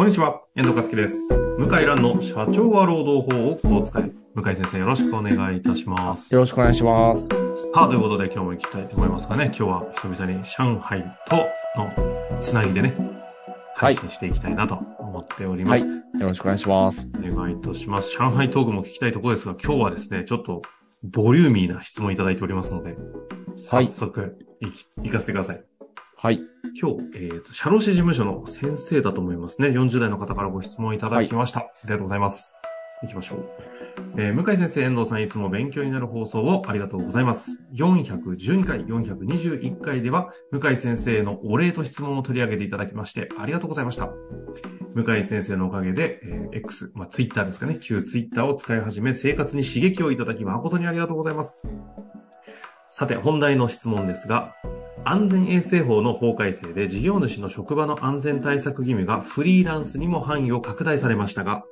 [0.00, 1.28] こんにちは、遠藤和樹です。
[1.58, 4.10] 向井蘭の社長は労働法をこう使え。
[4.34, 6.32] 向井先生よろしくお願いいたします。
[6.32, 7.28] よろしくお願いします。
[7.28, 11.36] さあ、ということで今日も行きたいと思いますがね、今日は久々に上海と
[11.76, 12.94] のつなぎでね、
[13.74, 15.86] はい配信していきたいなと思っております。
[15.86, 17.10] よろしくお願いします。
[17.18, 18.16] お願いいたします。
[18.16, 20.62] 上海トークも聞きたいところですが、今日はですね、ちょっと
[21.02, 22.96] ボリューミーな質問いただいておりますので、
[23.54, 25.62] 早速いき、行かせてください。
[26.22, 26.42] はい。
[26.78, 29.68] 今日、えーと、社労士事務所の先生だと思いますね。
[29.68, 31.60] 40代の方からご質問いただきました。
[31.60, 32.52] ありがとうございます。
[33.00, 33.48] 行きましょう。
[34.18, 37.64] えー向井先生、遠藤さん、いつも勉強になる放送をありがとうございます。
[37.72, 44.10] 412回、421回では、向井先生へのお礼と質問を取り上げていただきまして、ありがとうございました。
[44.94, 51.62] 向井先生のおかげで、えー X、まあ、ツイッターですかね、旧ツイッターを使い始め、生活に刺激をいただき、誠にありがとうございます。
[52.90, 54.52] さて、本題の質問ですが、
[55.04, 61.64] 安全衛生法の法改正で事業主の職場の安全対策義務がフリーランスにも範囲を拡大されましたが、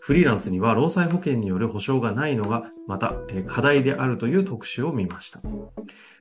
[0.00, 3.14] フリーランスには労災保険による保障がないのが、また
[3.46, 5.40] 課題であるという特集を見ました。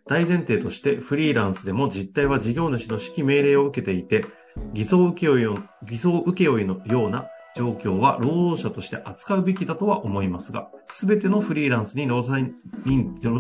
[0.06, 4.26] 大前提としてフリーランスでも実態は事業主の指揮命令を受けていて、
[4.74, 12.54] 偽装請負の偽装請負のような状況は労働者として扱うべきだとは思いますが、すべてのフリーランスに労災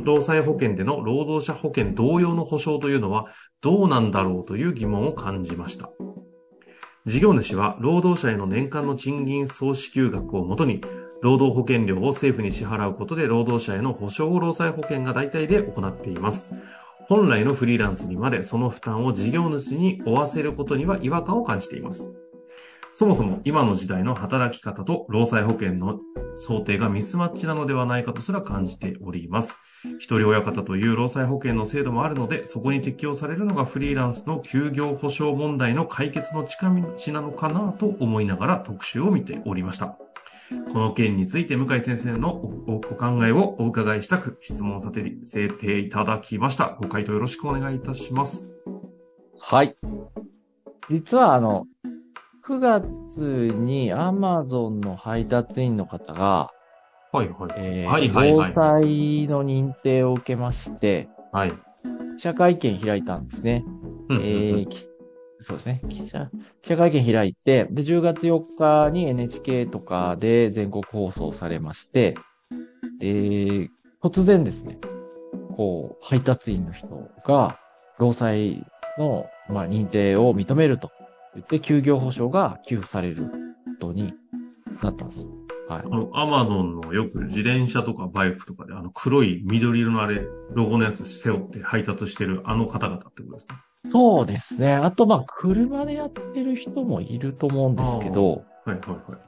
[0.03, 3.27] 労災保険での労働者保険同様の保障というのは
[3.61, 5.89] どうなんだろうという疑問を感じました。
[7.05, 10.81] 事業主は労働者への年間の賃金総支給額をもとに、
[11.21, 16.49] 労働保険料を政府に支払うことで労働者への保障を労災保険が大体で行っています。
[17.07, 22.13] 本来のフリーランスにまでその負担を事業主に負わせることには違和感を感じています。
[22.93, 25.99] そもそも今の時代の働き方と労災保険の
[26.35, 29.57] 想定がミスマッチなのではないかとすら感じております。
[29.99, 39.97] 一人親方という労災保険の制度もあるので、そこに適用されるのがフリーランスの休業保障問題の解決の近道なのかなと思いながら特集を見ておりました。
[40.73, 46.77] この件について向井先生のお考えをお伺いしたく質問させていただきました。
[46.81, 48.49] ご回答よろしくお願いいたします。
[49.39, 49.77] はい。
[50.89, 51.67] 実はあの、
[52.49, 52.82] 9月
[53.55, 56.49] に Amazon の配達員の方が、
[57.11, 57.52] はいはい。
[57.58, 61.52] えーはいはいはい労災の認定を受けまして、はい。
[62.15, 63.64] 記者会見開いたんですね。
[64.09, 64.80] うんうんうんえーき
[65.42, 65.82] そうですね。
[65.89, 66.30] 記者、
[66.64, 72.15] 記者会見開いて、で、10月4日に NHK とかで全国放送されまして、
[72.99, 73.70] で、
[74.04, 74.80] 突然ですね、
[75.55, 76.88] こう、配達員の人
[77.23, 77.59] が、
[77.99, 78.65] 労災
[78.98, 80.89] の、まあ、認定を認めると
[81.35, 83.31] 言って、休業保障が給付されるこ
[83.79, 84.13] とに
[84.81, 85.19] なったんです。
[85.69, 85.87] はいあ。
[85.87, 90.21] の、アマゾンのよく自転車とかバイクとかで、あの黒い緑色のあれ、
[90.53, 93.55] ロゴのやつ背負って配達してるあの方々ってことですね。
[93.91, 94.73] そうですね。
[94.73, 99.19] あと、まあ、車でやってる人もいると思うんですけど、はいはいはい。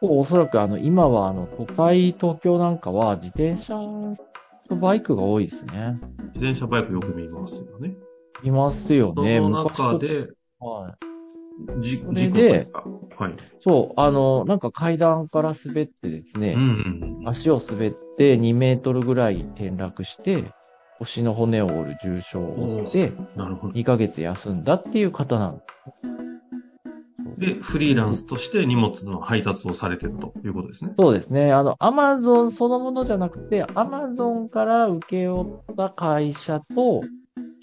[0.00, 3.74] おそらくあの、今はあの、都会、東京なんかは自転車
[4.68, 5.98] とバイクが多いですね。
[6.34, 7.96] 自転車バイクよく見ますよね。
[8.44, 9.38] いますよね。
[9.38, 10.28] その中で、
[10.60, 11.07] はい。
[11.80, 12.68] じ、それ事故で。
[13.16, 13.34] はい。
[13.60, 17.22] そう、あの、なんか階段から滑ってですね、うん。
[17.26, 20.52] 足を滑って2メートルぐらい転落して、
[20.98, 23.72] 腰の骨を折る重傷を負って、なるほど。
[23.74, 25.60] 2ヶ月休んだっていう方なん
[27.38, 30.92] で、フリーランスとして荷物の配達をされてるということですね。
[30.98, 31.52] そうですね。
[31.52, 37.02] あの、アマゾンそのものじゃなくて、アマゾンから請け負った会社と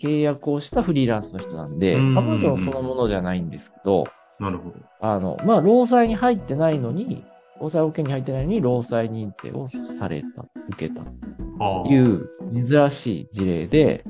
[0.02, 4.06] 契約をしたフリーランスの人なんで、アうんマゾンそのものじゃないんですけど、
[4.40, 4.76] なるほど。
[5.00, 7.24] あの、まあ、労災に入ってないのに、
[7.62, 11.04] 労災保険に入ってないのに、労災認定をされた、受けた。
[11.58, 14.04] という珍しい事例で、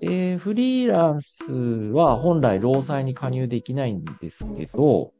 [0.00, 1.44] で、フリーランス
[1.92, 5.12] は本来労災に加入できないんですけど。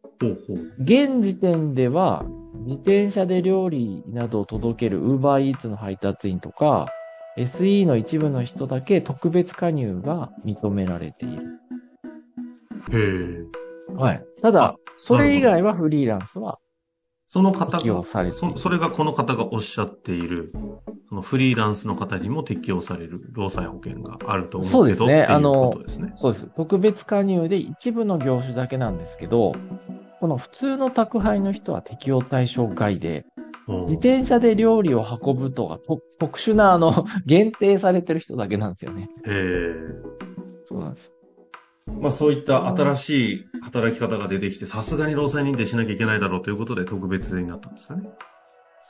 [0.78, 2.24] 現時点では、
[2.66, 6.88] 自転車で料理などを届ける Uber Eats の配達員とか、
[7.36, 11.42] SE の一部の人だけ特別加入が認められている。
[12.92, 12.98] へ
[13.92, 13.94] え。
[13.94, 14.24] はい。
[14.42, 16.58] ただ、それ以外はフリーランスは
[17.32, 18.02] その方が。
[18.32, 20.52] そ、それがこの方がおっしゃっている、
[21.08, 25.72] そのフリーランスの方にも適用される労災保険があると思うけどそうですねあの。
[26.16, 26.46] そうです。
[26.56, 29.52] 特別加入で一部の業種だけなんですけど、
[30.18, 33.29] この普通の宅配の人は適用対象外で、うん
[33.88, 39.08] 自転車で料理を運ぶとか、と特殊なあの、 限定されてる人だけなんですよね。
[39.24, 39.74] へえ。
[40.64, 41.12] そうなんです。
[42.00, 48.08] まあそういった新しい働き方が出てきて、さすがに労災認定しなきゃいけないだろうということで特別になったんですかね。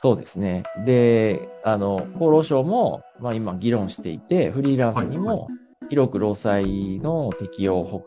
[0.01, 0.63] そうですね。
[0.85, 5.49] で、あの、厚労省も、まあ今議論していて、フリーランスにも
[5.89, 8.03] 広く労災の適用を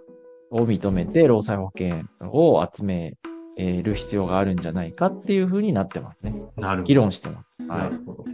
[0.50, 3.14] 認めて、労災保険を集め
[3.56, 6.32] える必要があるんじゃないかっていうふうになってますね。
[6.56, 6.82] なるほど。
[6.84, 7.68] 議論してます。
[7.68, 8.00] はないる。
[8.04, 8.24] ほど。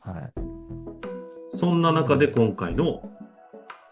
[0.00, 0.32] はい。
[1.50, 3.02] そんな中で今回の、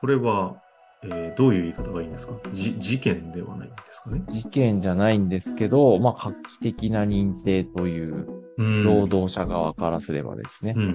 [0.01, 0.57] これは、
[1.05, 2.35] えーどういう言い方がいいんですか？
[2.53, 4.23] じ、事件ではないんですかね？
[4.31, 10.91] 事件じゃないんですけど、まあ、画期的な認定という、うん労働者側からすればですねうん、、うん、う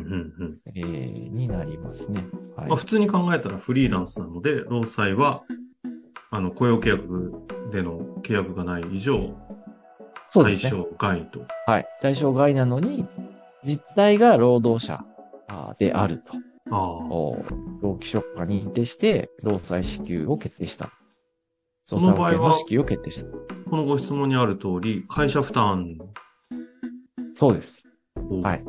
[0.45, 0.57] ん。
[0.75, 2.25] えーになりますね。
[2.55, 2.77] はいまあ、。
[2.77, 5.43] 普通に考えたらフリーランスなので、労災は、
[6.31, 7.33] あの、雇用契約
[7.71, 9.48] での契約がない以上、対
[10.31, 10.69] そうですね。
[10.71, 11.45] 象外と。
[11.65, 11.87] はい。
[12.01, 13.05] 対象外なのに、
[13.63, 15.03] 実態が労働者
[15.77, 16.33] であると。
[16.71, 16.79] ああ。
[16.79, 17.43] お
[17.81, 20.91] 労基署が認定して、労災支給を決定した。
[21.85, 23.27] その場合は、支給を決定した。
[23.69, 25.97] このご質問にある通り、会社負担
[27.35, 27.83] そうです。
[28.29, 28.63] を、はい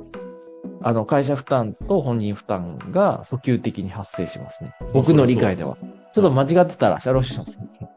[0.82, 4.74] あの、会社負担と本人負担が訴求的に発生しますね。
[4.94, 5.76] 僕の理解では。
[6.14, 7.88] ちょっと間違ってたら、社労士の先生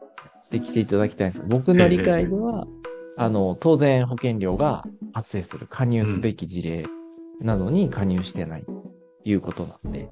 [0.52, 2.66] 指摘していただきたいんです僕の理解では、
[3.16, 6.86] あの、当然保険料が発生する、加入すべき事例
[7.40, 8.72] なのに加入してないと
[9.24, 10.10] いうことなんで、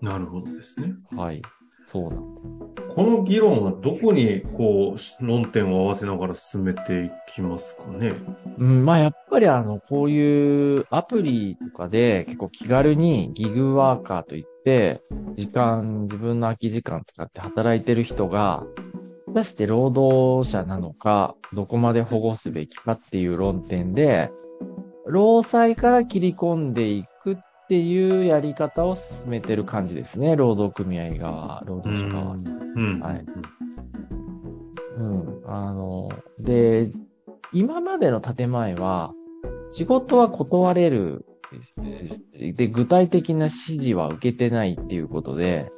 [0.00, 0.94] なるほどですね。
[1.14, 1.42] はい。
[1.86, 2.40] そうなんで
[2.88, 8.12] この議論はどこに、こう、論点を合わせながら進めていきますかね？
[8.58, 15.02] うん、まあやっぱりあの、こういうアプリとかで結構気軽にギグワーカーといって、
[15.34, 18.64] 時間、自分の空き時間使って働いてる人が、
[19.30, 24.32] 果たして労働者なのか、どこまで保護すべきかっていう論点で、
[25.06, 27.36] 労災から切り込んでいくっ
[27.68, 30.34] ていうやり方を進めてる感じですね。
[30.34, 32.32] 労働組合側、労働者側。
[32.32, 33.00] うん。
[33.00, 33.24] はい
[34.98, 35.42] うん。
[35.46, 36.08] あの、
[36.40, 36.90] で、
[37.52, 39.12] 今までの建前は、
[39.70, 41.24] 仕事は断れる。
[42.36, 45.70] で、具体的な指示は受けてないっていうことで、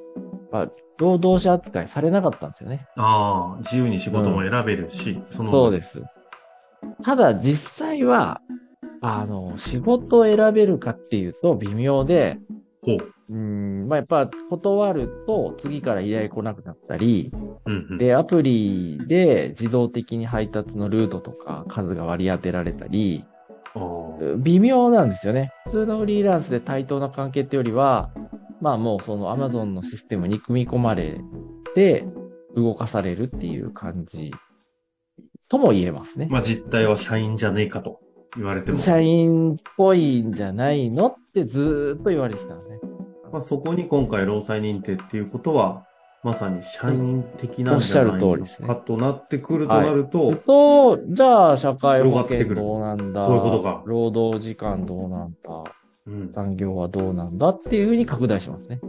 [0.51, 0.71] まあ、
[1.03, 2.87] 労働者扱いされなかったんですよね。
[2.97, 6.01] ああ、自由に仕事も選べるし、そのそうです。
[7.03, 8.41] ただ実際は、
[9.01, 12.39] あの、仕事を選べるかっていうと微妙で、
[12.83, 12.99] ほう。
[13.31, 17.33] うん、まあ、やっぱ断ると次から依頼来なくなったり、
[17.67, 17.99] うんうん。
[17.99, 23.25] で、アプリで自動的に配達のルートとか数が割り当てられたり、
[24.39, 25.51] 微妙なんですよね。
[25.65, 28.11] 普通のフリーランスで対等な関係ってよりは、
[28.62, 31.20] まあもうその Amazon のシステムに組み込まれ
[31.75, 32.06] て
[32.56, 34.31] 動かされるっていう感じ
[35.49, 36.29] とも言えますね。
[36.31, 38.00] まあ実態は社員じゃねえかと
[38.37, 38.79] 言われても。
[38.79, 42.79] 社員っぽいんじゃないのってずーっと言われてたのね。
[43.32, 45.87] まあ、そこに今回労災認定っていうことは、
[46.23, 53.26] まさに社員的なんおっしゃるじゃないの通りですねかとなってくるとなると、と、じゃあ社会保険どうなんだ？
[53.26, 55.65] そういうことか労働時間どうなんだ？
[56.07, 56.33] うん。
[56.33, 58.81] 残業はどうなんだっていうふうに拡大しますね。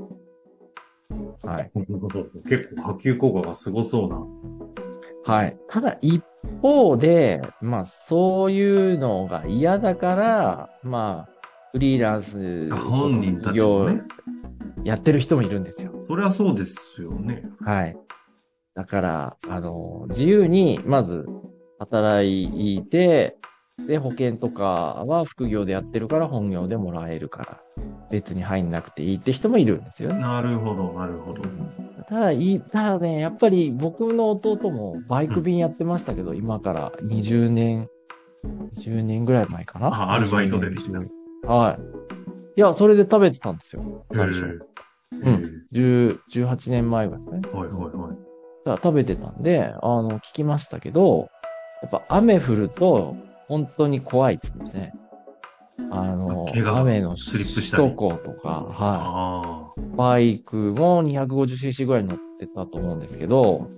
[1.44, 1.71] はい。
[2.48, 4.25] 結構波及効果がすごそうな。
[5.25, 5.57] はい。
[5.69, 6.24] ただ一
[6.62, 11.33] 方で、まあそういうのが嫌だから、まあ、
[11.71, 14.01] フリーランス本人たち業もね。
[14.83, 15.92] やってる人もいるんですよ。
[16.07, 17.44] そりゃそうですよね。
[17.62, 17.98] はい。
[18.75, 21.25] だから、あの、自由に、まず、
[21.80, 23.38] 働いて、
[23.79, 24.63] で、保険とか
[25.07, 27.61] は副業でやってるから本業でもらえるから、
[28.11, 30.19] 別に入んなくていいって人もいるんですよね。
[30.19, 31.41] なるほど、なるほど。
[32.07, 37.89] ただ、いい、ただね、やっぱり僕の弟もバイク便やってましたけど、今から20年、
[38.77, 39.88] 20年ぐらい前かな。
[39.88, 41.09] あアルバイトで20年
[41.43, 41.81] はい。
[42.55, 44.05] いや、それで食べてたんですよ。
[44.13, 44.45] 最初。
[44.45, 44.59] へう
[45.24, 45.63] えん。
[45.71, 47.59] 10 18年前ぐらいですね。
[47.59, 48.17] はいはいはい。
[48.65, 51.29] だ食べてたんで、あの、聞きましたけど、
[51.81, 53.15] やっぱ雨降ると、
[53.47, 54.93] 本当に怖いって言ってますね。
[55.91, 58.73] あの、雨のスリップしたり首都高とか、はい。
[58.77, 63.69] あバイクも 250cc ぐらい乗ってたと思うんですけど、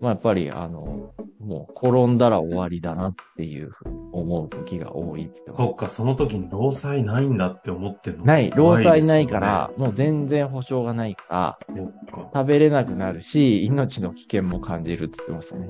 [0.00, 11.58] まあやっぱりあの、もう転んだら終わりだなっていうふうに思う時が多いってそっか、その時に労災ないんだって思ってるのすない、労災ないか怖ら、もう全然保証がないから。
[12.34, 15.68] 食べれなくなるし、命の危険も感じるって言ってましたね。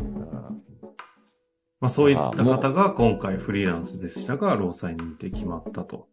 [0.00, 0.71] うん
[1.82, 6.06] まあそういった方が今回フリーランスでしたが、労災認定決まったと。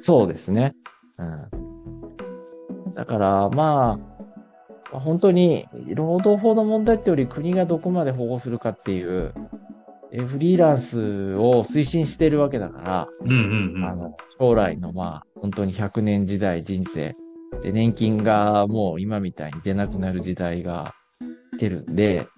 [0.00, 0.76] そうですね。
[1.18, 2.94] うん。
[2.94, 3.98] だから、ま
[4.92, 9.34] あ、本当に、労働法の問題ってより国がどこまで保護するかっていう、
[10.12, 13.84] えフリーランスを推進してるわけだから、うんうんうん。
[13.84, 17.16] あの、将来のまあ、本当に100年時代人生、
[17.64, 20.94] で、年金がもう今みたいに出なくなる時代が
[21.54, 22.28] 来てるんで、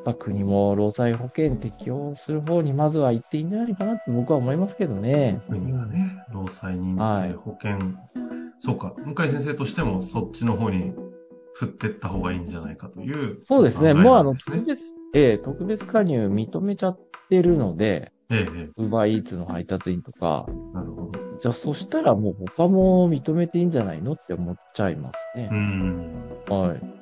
[0.00, 5.40] っぱ国も労災保険適用する方にまずは行っていいんじゃないかなって僕は思いますけどね。
[5.48, 7.78] 国がね、労災認はい定保険、
[8.60, 10.92] そうか、向井先生としてもそっちの方に
[11.54, 13.40] 振ってった方がいいんじゃないかという。
[13.44, 13.92] そうですね。
[13.94, 21.18] もうあの、なんですね別ええ、特別加入認めちゃってるので、ええ、えウーバーイーツの配達員とか、え、なるほど。
[21.40, 25.54] じゃあそしたらもう他も認めていいんじゃないのって思っちゃいますねう。
[25.54, 26.22] ん。
[26.48, 26.99] はい。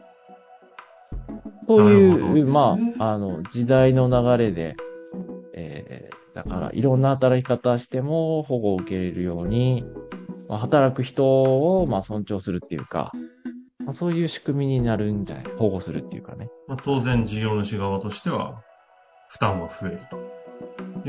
[1.68, 4.74] そういう、まあ、あの、時代の流れで、
[5.52, 9.84] えー、だから、いろんな働き方しても保護を受けれるように、
[10.48, 13.12] まあ、働く人を、まあ、尊重するっていうか、
[13.84, 16.48] まあ、そういう仕組みになるんじゃない保護するっていうかね。
[16.68, 18.62] まあ、当然事業主側としては、
[19.28, 20.38] 負担は増えると。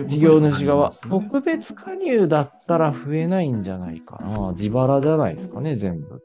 [0.08, 4.52] 事業主側、特別加入だったら増えないんじゃないかな。
[4.52, 6.19] 自腹じゃないですかね、全部。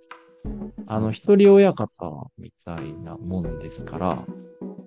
[0.87, 4.25] あの、一人親方みたいなもんですから、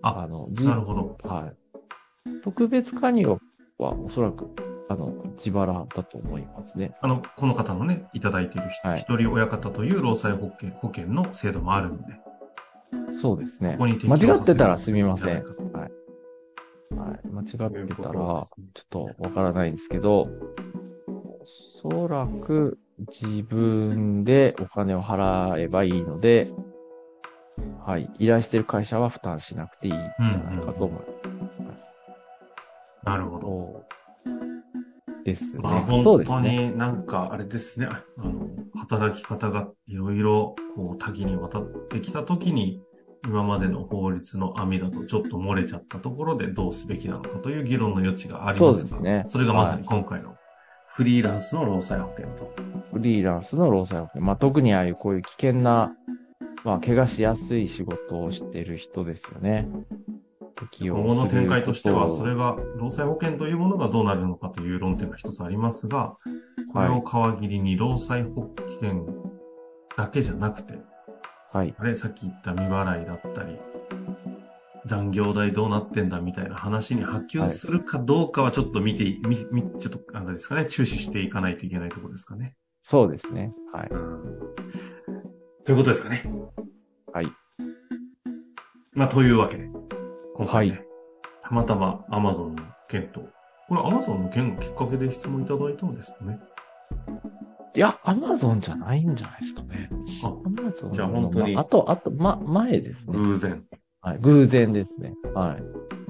[0.02, 1.18] ああの、じなるほど。
[1.24, 2.42] はい。
[2.44, 3.26] 特別加入
[3.78, 4.50] はおそらく、
[4.90, 6.94] あの、自腹だと思いますね。
[7.02, 12.14] あの、この方のね、いただいている人、はい一人親方という労災保険、保険の制度もあるので、
[13.12, 13.86] そうですねこ。
[13.86, 15.28] こ間違ってたらすみません。
[15.28, 15.44] はい。
[16.96, 17.28] はい。
[17.28, 18.48] 間違ってたらちょっ
[18.90, 20.30] とわからないんですけど、
[21.08, 26.52] おそらく自分でお金を払えばいいので、
[27.86, 28.10] はい。
[28.20, 31.80] 依頼してる会社は負担しなくていいんじゃないかと思います。
[33.04, 33.88] なるほど。
[35.24, 35.60] ですね。
[35.62, 36.70] まあ、本当ですね。
[36.70, 37.88] になんか、あれですね。
[37.88, 42.82] あの、働き方がいろいろ、こう、多岐にわたってきたときに、
[43.26, 50.37] 今までの法律の網だとちょっと漏れちゃったところでどうすべきなのかという議論の余地がありますがそうですねそれがまさに今回の
[50.98, 52.52] フリーランスの労災保険と。
[52.92, 54.24] フリーランスの労災保険。
[54.24, 55.96] まあ、特にああいうこういう危険な、
[56.64, 59.70] まあ、怪我しやすい仕事をしてる人ですよね。
[60.56, 66.16] 適用今後の展開としては、それが、労災保険というものがどうなるのかという論点が一つありますが、
[66.74, 68.52] これを皮切りに労災保
[68.82, 69.06] 険
[69.96, 70.80] だけじゃなくて、と
[71.60, 71.76] はい。
[71.78, 73.60] あれ、さっき言った未払いだったり、
[74.88, 82.56] 残業代どうなってんだみたいな話に波及するかどうかはちょっと見て、み、み、ちょっと、あれですかね、注視していかないといけないところですかね。
[82.84, 83.54] そうですね。
[83.74, 83.90] はい。
[83.92, 84.24] うん。
[85.66, 86.24] ということですかね。
[87.14, 87.28] はい。
[88.94, 89.70] まあ、というわけで、
[90.36, 90.88] 今回ね、はい
[91.48, 92.56] たまたま Amazon の
[92.90, 93.22] 件と、
[93.70, 96.40] これ Amazon の件がきっかけで質問いただいたんですかね。
[97.74, 99.90] いや、アマゾンじゃないんじゃないですかね。
[100.24, 103.18] あアマゾンじゃあ本当にあと、あと、ま、前ですね。
[103.18, 103.64] 偶然。
[104.08, 104.20] はい。
[104.22, 105.14] 偶然ですね。
[105.34, 105.64] はい。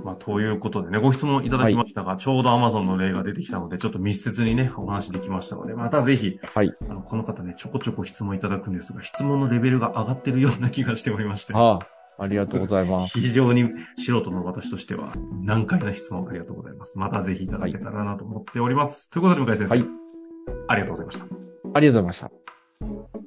[0.04, 6.72] まあ、ということでね、ご質問いただきましたが、ちょうど Amazon の例が出てきたので、ちょっと密接にね、お話できましたので、またぜひ、はい。
[6.90, 11.80] あの、この方ね、ちょこちょこ質問いただくんですが、質問のレベルが上がってるような気がしておりまして、ああ、
[12.20, 13.20] ありがとうございます。
[13.20, 17.00] 非常に素人の私としては、難解な質問ありがとうございます。
[17.00, 19.10] またぜひいただけたらなと思っております。
[19.10, 19.88] ということで、向井先生、はい
[20.70, 21.26] ありがとうございました。
[21.74, 23.27] ありがとうございました。